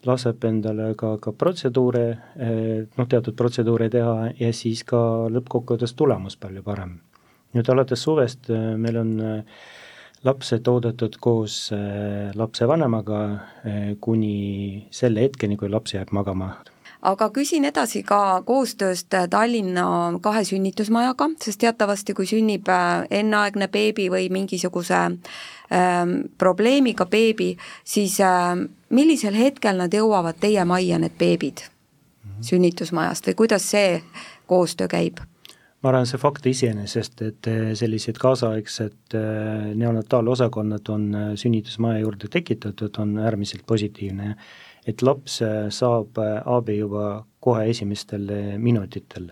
[0.08, 2.04] laseb endale ka, ka protseduure,
[2.36, 5.00] eh, noh, teatud protseduure teha ja siis ka
[5.32, 7.00] lõppkokkuvõttes tulemus palju parem.
[7.54, 9.64] nüüd alates suvest eh, meil on eh,
[10.24, 11.70] lapsed oodatud koos
[12.34, 13.18] lapsevanemaga
[14.00, 16.54] kuni selle hetkeni, kui laps jääb magama
[17.04, 19.86] aga küsin edasi ka koostööst Tallinna
[20.24, 22.70] kahe sünnitusmajaga, sest teatavasti, kui sünnib
[23.10, 30.98] enneaegne beebi või mingisuguse ähm, probleemiga beebi, siis ähm, millisel hetkel nad jõuavad teie majja,
[30.98, 32.48] need beebid mm -hmm.
[32.50, 34.02] sünnitusmajast või kuidas see
[34.46, 35.20] koostöö käib?
[35.82, 39.16] ma arvan, see fakt iseenesest, et sellised kaasaegsed
[39.74, 41.02] neonataalosakonnad on
[41.36, 44.36] sünnitusmaja juurde tekitatud, on äärmiselt positiivne.
[44.87, 45.40] Et laps
[45.75, 49.31] saab abi juba kohe esimestel minutitel.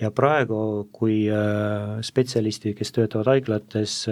[0.00, 1.26] ja praegu, kui
[2.02, 4.06] spetsialistid, kes töötavad haiglates,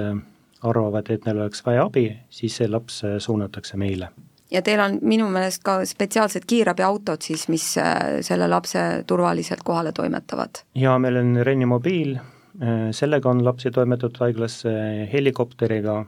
[0.63, 4.11] arvavad, et neil oleks vaja abi, siis see laps suunatakse meile
[4.51, 9.93] ja teil on minu meelest ka spetsiaalsed kiirabiautod siis, mis äh, selle lapse turvaliselt kohale
[9.97, 10.65] toimetavad?
[10.75, 14.75] jaa, meil on Renimobiil, äh, sellega on lapsi toimetatud haiglasse,
[15.13, 16.03] helikopteriga,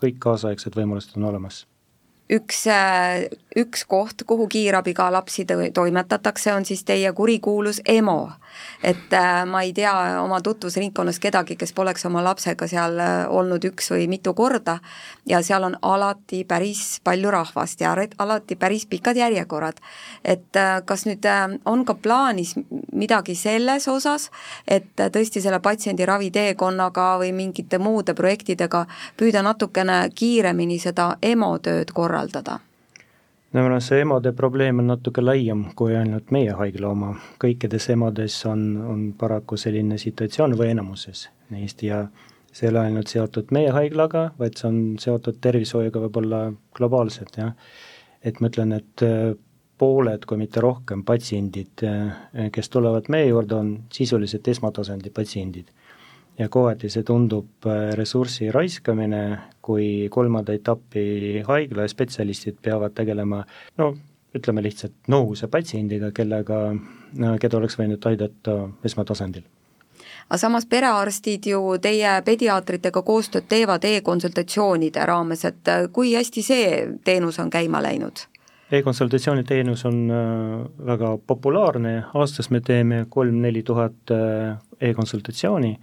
[0.00, 1.64] kõik kaasaegsed võimalused on olemas
[2.32, 8.30] üks, äh, üks koht, kuhu kiirabiga lapsi toimetatakse, on siis teie kurikuulus EMO
[8.82, 13.64] et äh, ma ei tea oma tutvusringkonnas kedagi, kes poleks oma lapsega seal äh, olnud
[13.64, 14.78] üks või mitu korda
[15.28, 19.80] ja seal on alati päris palju rahvast ja alati päris pikad järjekorrad.
[20.24, 21.26] et äh, kas nüüd
[21.64, 22.54] on ka plaanis
[22.92, 24.30] midagi selles osas,
[24.68, 28.86] et tõesti selle patsiendi raviteekonnaga või mingite muude projektidega
[29.16, 32.60] püüda natukene kiiremini seda EMO tööd korraldada?
[33.52, 37.12] No noh, see emade probleem on natuke laiem kui ainult meie haigla oma,
[37.42, 42.06] kõikides emades on, on paraku selline situatsioon või enamuses neist ja
[42.52, 46.42] see ei ole ainult seotud meie haiglaga, vaid see on seotud tervishoiuga võib-olla
[46.76, 47.54] globaalselt, jah.
[48.22, 49.32] et ma ütlen, et äh,
[49.80, 55.72] pooled, kui mitte rohkem patsiendid, äh, kes tulevad meie juurde, on sisuliselt esmatasandi patsiendid
[56.42, 59.22] ja kohati see tundub äh, ressursi raiskamine,
[59.62, 63.44] kui kolmanda etapi haigla spetsialistid peavad tegelema
[63.78, 63.92] no
[64.34, 66.60] ütleme lihtsalt nohuse patsiendiga, kellega,
[67.40, 69.44] keda oleks võinud aidata esmatasandil.
[70.28, 76.68] Aga samas perearstid ju teie pediaatritega koostööd teevad e-konsultatsioonide raames, et äh, kui hästi see
[77.04, 78.24] teenus on käima läinud?
[78.72, 80.54] E-konsultatsiooni teenus on äh,
[80.86, 84.14] väga populaarne, aastas me teeme kolm-neli tuhat
[84.80, 85.76] e-konsultatsiooni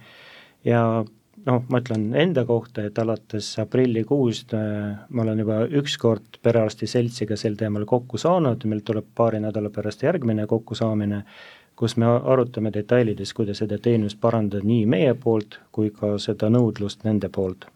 [0.64, 1.04] ja
[1.46, 6.88] noh, ma ütlen enda kohta, et alates aprillikuust äh, ma olen juba üks kord perearsti
[6.90, 11.24] seltsiga sel teemal kokku saanud, meil tuleb paari nädala pärast järgmine kokkusaamine,
[11.76, 17.06] kus me arutame detailides, kuidas seda teenust parandada nii meie poolt kui ka seda nõudlust
[17.08, 17.68] nende poolt.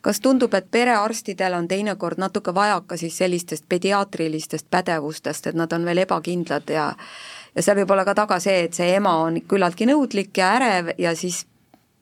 [0.00, 5.84] Kas tundub, et perearstidel on teinekord natuke vajaka siis sellistest pediaatrilistest pädevustest, et nad on
[5.84, 6.92] veel ebakindlad ja
[7.56, 10.90] ja seal võib olla ka taga see, et see ema on küllaltki nõudlik ja ärev
[11.00, 11.44] ja siis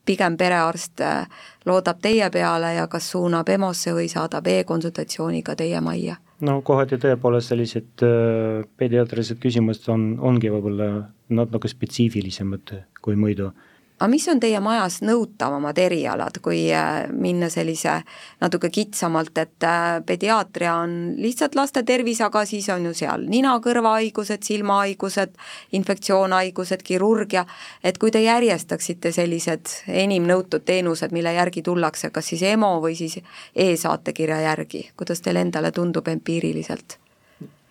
[0.05, 1.27] pigem perearst äh,
[1.67, 6.17] loodab teie peale ja kas suunab EMO-sse või saadab e-konsultatsiooniga teie majja?
[6.45, 10.91] no kohati tõepoolest sellised äh, pediaatrilised küsimused on, ongi võib-olla
[11.35, 13.53] natuke spetsiifilisemad kui muidu
[13.99, 18.01] aga mis on teie majas nõutavamad erialad, kui äh, minna sellise
[18.43, 24.43] natuke kitsamalt, et äh, pediaatria on lihtsalt laste tervis, aga siis on ju seal nina-kõrvahaigused,
[24.47, 25.39] silmahaigused,
[25.79, 27.47] infektsioonhaigused, kirurgia,
[27.85, 32.99] et kui te järjestaksite sellised enim nõutud teenused, mille järgi tullakse, kas siis EMO või
[32.99, 33.21] siis
[33.55, 36.99] e-saatekirja järgi, kuidas teile endale tundub empiiriliselt?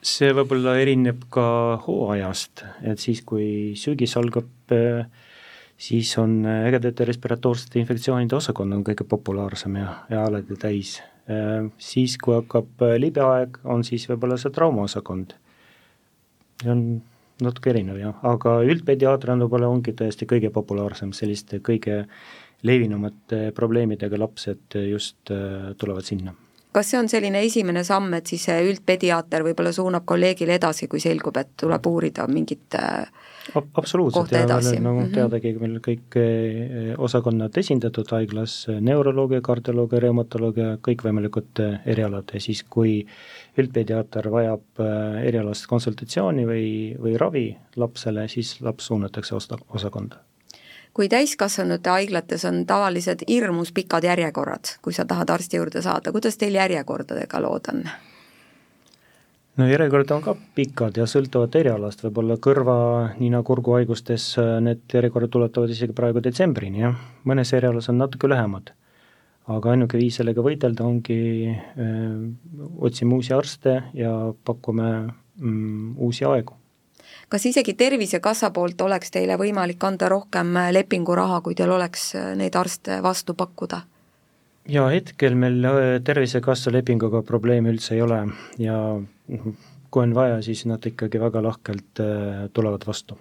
[0.04, 5.06] see võib-olla erineb ka hooajast, et siis, kui sügis algab äh,
[5.78, 10.98] siis on äh, ägedate respiratoorsete infektsioonide osakond on kõige populaarsem ja, ja alati täis.
[11.30, 15.36] Äh, siis, kui hakkab äh, libeaeg, on siis võib-olla see traumaosakond.
[16.70, 17.02] on
[17.44, 22.06] natuke erinev jah, aga üldpediaater on võib-olla ongi tõesti kõige populaarsem, selliste kõige
[22.64, 26.32] levinumate probleemidega lapsed just tulevad sinna
[26.74, 31.02] kas see on selline esimene samm, et siis see üldpediaater võib-olla suunab kolleegile edasi, kui
[31.04, 33.06] selgub, et tuleb uurida mingit äh,
[33.78, 35.14] absoluutselt ja meil on nagu -hmm.
[35.14, 42.34] teadagi meil kõik eh, osakonnad esindatud haiglas, neuroloogia, kardioloogia, reumatoloogia, kõikvõimalikud erialad.
[42.34, 43.06] Ja siis, kui
[43.58, 44.84] üldpediaater vajab
[45.24, 46.68] erialast konsultatsiooni või,
[47.00, 50.24] või ravi lapsele, siis laps suunatakse osta-, osakonda
[50.94, 56.38] kui täiskasvanute haiglates on tavaliselt hirmus pikad järjekorrad, kui sa tahad arsti juurde saada, kuidas
[56.38, 57.84] teil järjekordadega lood on?
[59.58, 62.78] no järjekorrad on ka pikad ja sõltuvad erialast, võib-olla kõrva,
[63.20, 66.98] nina, kurguhaigustes äh, need järjekorrad ulatuvad isegi praegu detsembrini, jah,
[67.30, 68.74] mõnes erialas on natuke lühemad.
[69.48, 72.18] aga ainuke viis sellega võidelda ongi äh,
[72.80, 74.90] otsime uusi arste ja pakume
[75.36, 76.63] mm, uusi aegu
[77.34, 82.56] kas isegi Tervisekassa poolt oleks teile võimalik anda rohkem lepinguraha, kui teil oleks äh, neid
[82.60, 83.82] arste vastu pakkuda?
[84.70, 88.22] jaa, hetkel meil äh, Tervisekassa lepinguga probleemi üldse ei ole
[88.62, 88.78] ja
[89.94, 93.18] kui on vaja, siis nad ikkagi väga lahkelt äh, tulevad vastu.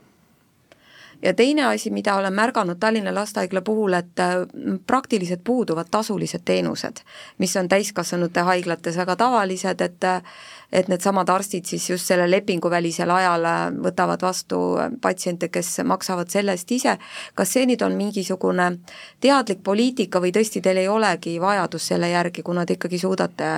[1.23, 4.23] Ja teine asi, mida olen märganud Tallinna Lastehaigla puhul, et
[4.87, 7.05] praktiliselt puuduvad tasulised teenused,
[7.39, 10.11] mis on täiskasvanute haiglates väga tavalised, et
[10.73, 13.45] et needsamad arstid siis just selle lepinguvälisel ajal
[13.85, 14.59] võtavad vastu
[15.05, 16.97] patsiente, kes maksavad selle eest ise,
[17.35, 18.71] kas see nüüd on mingisugune
[19.21, 23.51] teadlik poliitika või tõesti teil ei olegi vajadust selle järgi, kuna te ikkagi suudate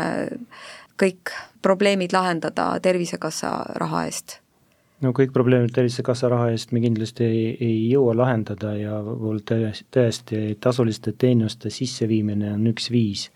[0.98, 1.30] kõik
[1.62, 4.43] probleemid lahendada Tervisekassa raha eest?
[5.02, 9.00] No kõik probleemid Tervisekassa raha eest me kindlasti ei, ei jõua lahendada ja
[9.94, 13.28] tõesti, tasuliste teenuste sisseviimine on üks viis,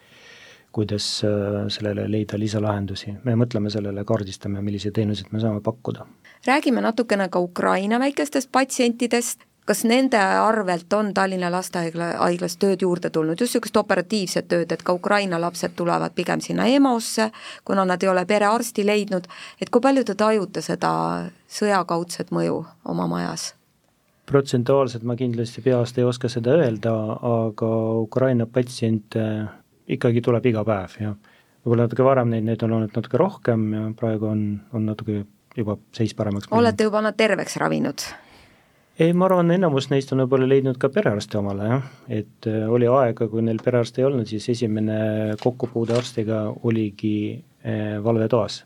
[0.73, 3.17] kuidas äh, sellele leida lisalahendusi.
[3.25, 6.07] me mõtleme sellele, kaardistame, milliseid teenuseid me saame pakkuda.
[6.47, 13.11] räägime natukene ka Ukraina väikestest patsientidest, kas nende arvelt on Tallinna Lastehaigla, haiglas tööd juurde
[13.13, 17.29] tulnud, just niisugust operatiivset tööd, et ka Ukraina lapsed tulevad pigem sinna EMO-sse,
[17.69, 19.29] kuna nad ei ole perearsti leidnud,
[19.61, 20.91] et kui palju te tajute seda
[21.61, 23.53] sõjakaudset mõju oma majas?
[24.29, 26.93] protsentuaalselt ma kindlasti peast ei oska seda öelda,
[27.25, 27.71] aga
[28.03, 29.23] Ukraina patsiente
[29.89, 31.15] ikkagi tuleb iga päev ja
[31.65, 34.43] võib-olla natuke varem neid, neid on olnud natuke rohkem ja praegu on,
[34.77, 35.23] on natuke
[35.57, 36.53] juba seis paremaks.
[36.53, 38.05] olete juba nad terveks ravinud?
[38.99, 41.85] Ei, ma arvan, enamus neist on võib-olla leidnud ka perearsti omale, jah,
[42.21, 47.99] et äh, oli aega, kui neil perearsti ei olnud, siis esimene kokkupuude arstiga oligi äh,
[48.05, 48.65] valvetoas.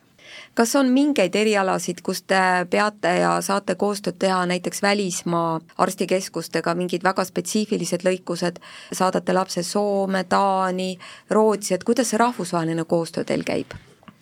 [0.55, 2.41] kas on mingeid erialasid, kus te
[2.71, 10.25] peate ja saate koostööd teha näiteks välismaa arstikeskustega, mingid väga spetsiifilised lõikused, saadate lapse Soome,
[10.25, 10.97] Taani,
[11.31, 13.77] Rootsi, et kuidas see rahvusvaheline koostöö teil käib?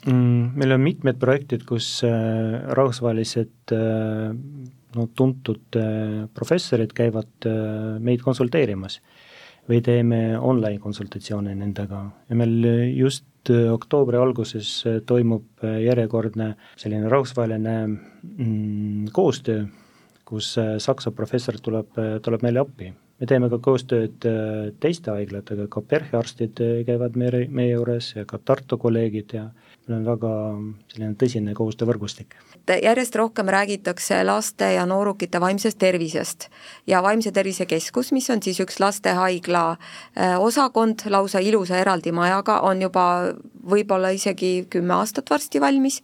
[0.07, 0.59] mm,?
[0.59, 3.71] Meil on mitmed projektid, kus äh, rahvusvahelised
[4.97, 9.01] no tuntud äh, professorid käivad äh, meid konsulteerimas.
[9.71, 12.01] Või teeme online konsultatsioone nendega.
[12.31, 12.65] Ja meil
[12.97, 14.73] just äh, oktoobri alguses
[15.07, 19.69] toimub järjekordne selline rahvusvaheline mm, koostöö,
[20.27, 22.93] kus Saksa professor tuleb, tuleb meile appi.
[23.21, 24.25] me teeme ka koostööd
[24.81, 29.51] teiste haiglatega, ka PERH-i arstid käivad meie, meie juures ja ka Tartu kolleegid ja
[29.91, 30.33] meil on väga
[30.95, 36.49] selline tõsine koostöövõrgustik et järjest rohkem räägitakse laste ja noorukite vaimsest tervisest
[36.87, 42.61] ja Vaimse Tervise Keskus, mis on siis üks lastehaigla äh, osakond lausa ilusa eraldi majaga,
[42.61, 43.05] on juba
[43.71, 46.01] võib-olla isegi kümme aastat varsti valmis,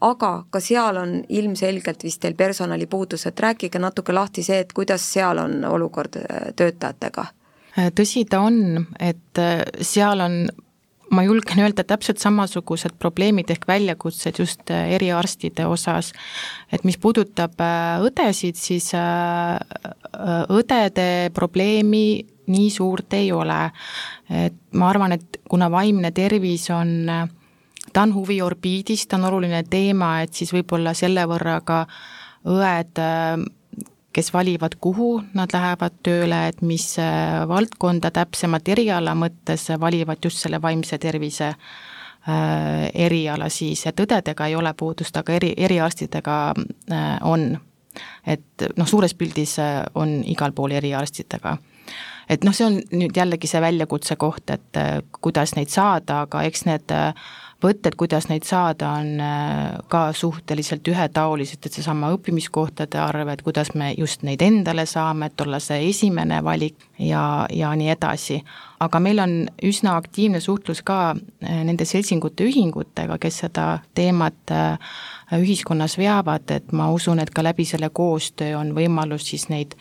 [0.00, 5.04] aga ka seal on ilmselgelt vist teil personalipuudus, et rääkige natuke lahti see, et kuidas
[5.12, 7.26] seal on olukord äh, töötajatega?
[7.94, 10.48] tõsi ta on, et äh, seal on
[11.10, 16.12] ma julgen öelda täpselt samasugused probleemid ehk väljakutsed just äh, eriarstide osas.
[16.72, 19.56] et mis puudutab äh, õdesid, siis äh,
[20.52, 23.70] õdede probleemi nii suurt ei ole.
[24.30, 27.10] et ma arvan, et kuna vaimne tervis on,
[27.92, 31.84] ta on huviorbiidis, ta on oluline teema, et siis võib-olla selle võrra ka
[32.48, 33.00] õed
[34.18, 40.42] kes valivad, kuhu nad lähevad tööle, et mis äh, valdkonda täpsemalt eriala mõttes valivad just
[40.42, 47.06] selle vaimse tervise äh, eriala siis, et õdedega ei ole puudust, aga eri, eriarstidega äh,
[47.22, 47.52] on.
[48.26, 49.56] et noh, suures pildis
[49.94, 51.56] on igal pool eriarstidega
[52.28, 54.82] et noh, see on nüüd jällegi see väljakutse koht, et
[55.20, 57.14] kuidas neid saada, aga eks need äh,
[57.62, 63.72] võtted, kuidas neid saada, on äh, ka suhteliselt ühetaolised, et seesama õppimiskohtade arv, et kuidas
[63.74, 68.40] me just neid endale saame, et olla see esimene valik ja, ja nii edasi.
[68.80, 69.32] aga meil on
[69.66, 74.78] üsna aktiivne suhtlus ka äh, nende seltsingute ühingutega, kes seda teemat äh,
[75.34, 79.74] ühiskonnas veavad, et ma usun, et ka läbi selle koostöö on võimalus siis neid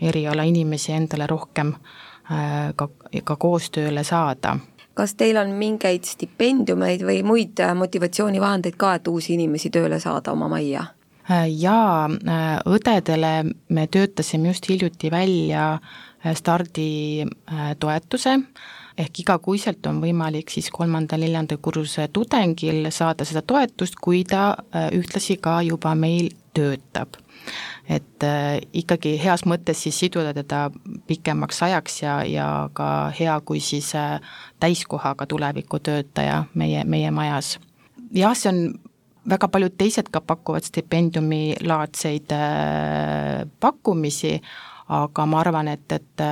[0.00, 1.74] eriala inimesi endale rohkem
[2.24, 2.86] ka,
[3.24, 4.54] ka koostööle saada
[4.94, 10.34] kas teil on mingeid stipendiumeid või muid äh, motivatsioonivahendeid ka, et uusi inimesi tööle saada
[10.34, 10.86] oma majja?
[11.30, 13.34] Äh, jaa, äh, õdedele
[13.74, 15.78] me töötasime just hiljuti välja
[16.24, 18.38] starditoetuse,
[18.96, 25.58] ehk igakuiselt on võimalik siis kolmanda-neljanda kursuse tudengil saada seda toetust, kui ta ühtlasi ka
[25.66, 27.18] juba meil töötab
[27.88, 30.68] et äh, ikkagi heas mõttes siis siduda teda
[31.08, 34.20] pikemaks ajaks ja, ja ka hea, kui siis äh,
[34.60, 37.58] täiskohaga tulevikutöötaja meie, meie majas.
[38.14, 38.60] jah, see on
[39.28, 44.38] väga paljud teised ka pakuvad stipendiumilaadseid äh, pakkumisi,
[44.94, 46.22] aga ma arvan, et, et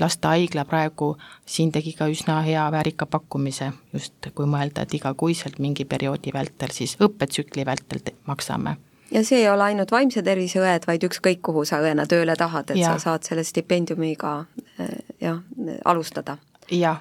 [0.00, 1.14] lastehaigla praegu
[1.48, 6.76] siin tegi ka üsna hea väärika pakkumise, just kui mõelda, et igakuiselt mingi perioodi vältel
[6.76, 8.76] siis õppetsükli vältel maksame
[9.12, 12.72] ja see ei ole ainult vaimse tervise õed, vaid ükskõik, kuhu sa õena tööle tahad,
[12.72, 12.92] et ja.
[12.92, 14.34] sa saad selle stipendiumiga
[14.78, 15.40] eh, jah,
[15.84, 16.36] alustada.
[16.70, 17.00] jah,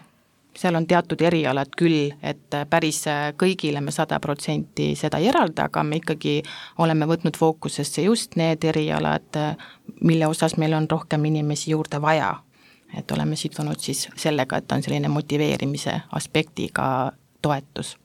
[0.57, 3.03] seal on teatud erialad küll, et päris
[3.39, 6.41] kõigile me sada protsenti seda ei eralda, aga me ikkagi
[6.83, 9.39] oleme võtnud fookusesse just need erialad,
[10.01, 12.35] mille osas meil on rohkem inimesi juurde vaja.
[12.97, 18.00] et oleme sidunud siis sellega, et on selline motiveerimise aspektiga toetus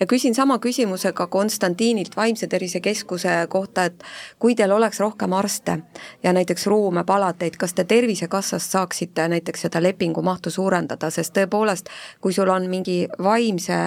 [0.00, 4.04] ja küsin sama küsimuse ka Konstantiinilt Vaimse Tervise Keskuse kohta, et
[4.38, 5.78] kui teil oleks rohkem arste
[6.22, 11.92] ja näiteks ruume, palateid, kas te Tervisekassast saaksite näiteks seda lepingu mahtu suurendada, sest tõepoolest,
[12.20, 13.78] kui sul on mingi vaimse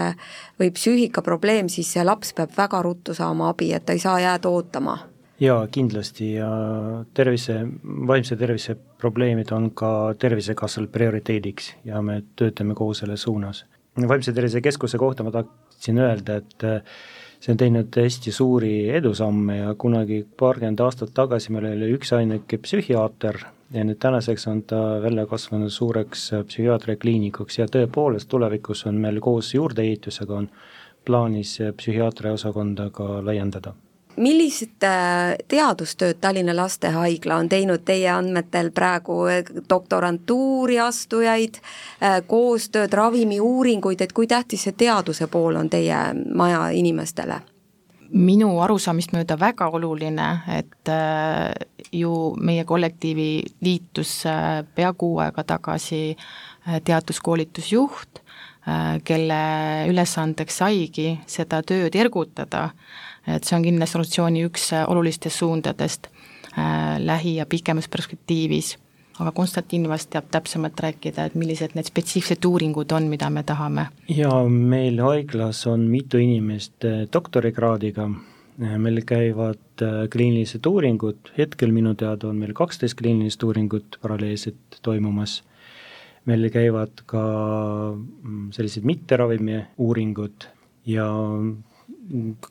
[0.60, 4.50] või psüühikaprobleem, siis see laps peab väga ruttu saama abi, et ta ei saa jääda
[4.50, 4.98] ootama.
[5.40, 6.34] Jaa, kindlasti.
[6.34, 6.50] Ja
[7.14, 7.60] tervise,
[8.08, 13.66] vaimse tervise probleemid on ka Tervisekassal prioriteediks ja me töötame koos selles suunas.
[14.04, 16.82] Vaimse tervise keskuse kohta ma tahtsin öelda, et äh,
[17.40, 23.40] see on teinud hästi suuri edusamme ja kunagi paarkümmend aastat tagasi meil oli üksainuke psühhiaater
[23.76, 29.00] ja nüüd tänaseks on ta välja kasvanud suureks äh, psühhiaatria kliinikuks ja tõepoolest tulevikus on
[29.02, 30.52] meil koos juurdeehitusega on
[31.06, 33.76] plaanis äh, psühhiaatria osakonda ka laiendada
[34.18, 41.60] millist äh, teadustööd Tallinna Lastehaigla on teinud teie andmetel praegu, äh, doktorantuuri astujaid,
[42.02, 47.42] äh, koostööd, ravimiuuringuid, et kui tähtis see teaduse pool on teie maja inimestele?
[48.16, 50.92] minu arusaamist mööda väga oluline, et
[51.92, 54.12] ju meie kollektiivi liitus
[54.78, 56.14] pea kuu aega tagasi
[56.86, 58.22] teaduskoolitusjuht,
[59.04, 59.42] kelle
[59.90, 62.70] ülesandeks saigi seda tööd ergutada
[63.28, 66.10] et see on kindlasti organisatsiooni üks äh, olulistest suundadest
[66.58, 68.76] äh, lähi- ja pikemas perspektiivis,
[69.20, 73.88] aga Konstantin vast teab täpsemalt rääkida, et millised need spetsiifilised uuringud on, mida me tahame.
[74.12, 78.10] jaa, meil haiglas on mitu inimest äh, doktorikraadiga,
[78.56, 85.42] meil käivad kliinilised uuringud, hetkel minu teada on meil kaksteist kliinilist uuringut paralleelselt toimumas,
[86.26, 87.24] meil käivad ka
[87.92, 90.48] mm, sellised mitteravimi uuringud
[90.88, 91.10] ja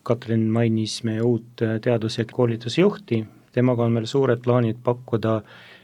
[0.03, 5.43] Katrin mainis meie uut teadus- ja koolitusjuhti, temaga on meil suured plaanid pakkuda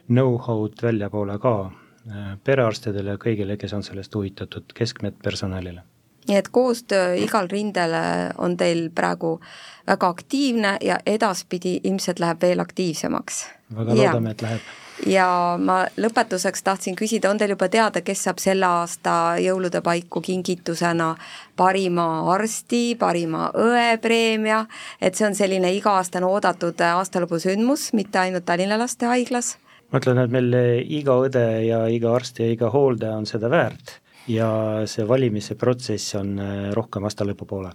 [0.08, 5.82] know-how'd väljapoole ka äh, perearstidele ja kõigile, kes on sellest huvitatud, keskmedpersonalile.
[6.28, 7.94] nii et koostöö igal rindel
[8.38, 9.40] on teil praegu
[9.86, 13.59] väga aktiivne ja edaspidi ilmselt läheb veel aktiivsemaks.
[13.76, 14.70] Väga loodame, et läheb.
[15.08, 20.20] Ja ma lõpetuseks tahtsin küsida, on teil juba teada, kes saab selle aasta jõulude paiku
[20.20, 21.14] kingitusena
[21.56, 24.66] parima arsti, parima õe preemia,
[25.00, 29.56] et see on selline iga-aastane oodatud aastalõpusündmus, mitte ainult Tallinna Lastehaiglas?
[29.90, 30.54] ma ütlen, et meil
[31.00, 33.96] iga õde ja iga arst ja iga hooldaja on seda väärt
[34.30, 34.50] ja
[34.86, 36.36] see valimise protsess on
[36.76, 37.72] rohkem aasta lõpupoole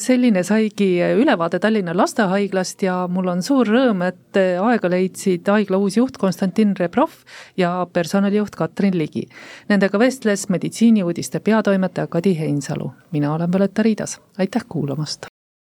[0.00, 5.98] selline saigi ülevaade Tallinna Lastehaiglast ja mul on suur rõõm, et aega leidsid haigla uus
[5.98, 7.22] juht Konstantin Rebrov
[7.56, 9.26] ja personalijuht Katrin Ligi.
[9.68, 12.92] Nendega vestles meditsiiniuudiste peatoimetaja Kadi Heinsalu.
[13.12, 15.33] mina olen Violeta Riidas, aitäh kuulamast!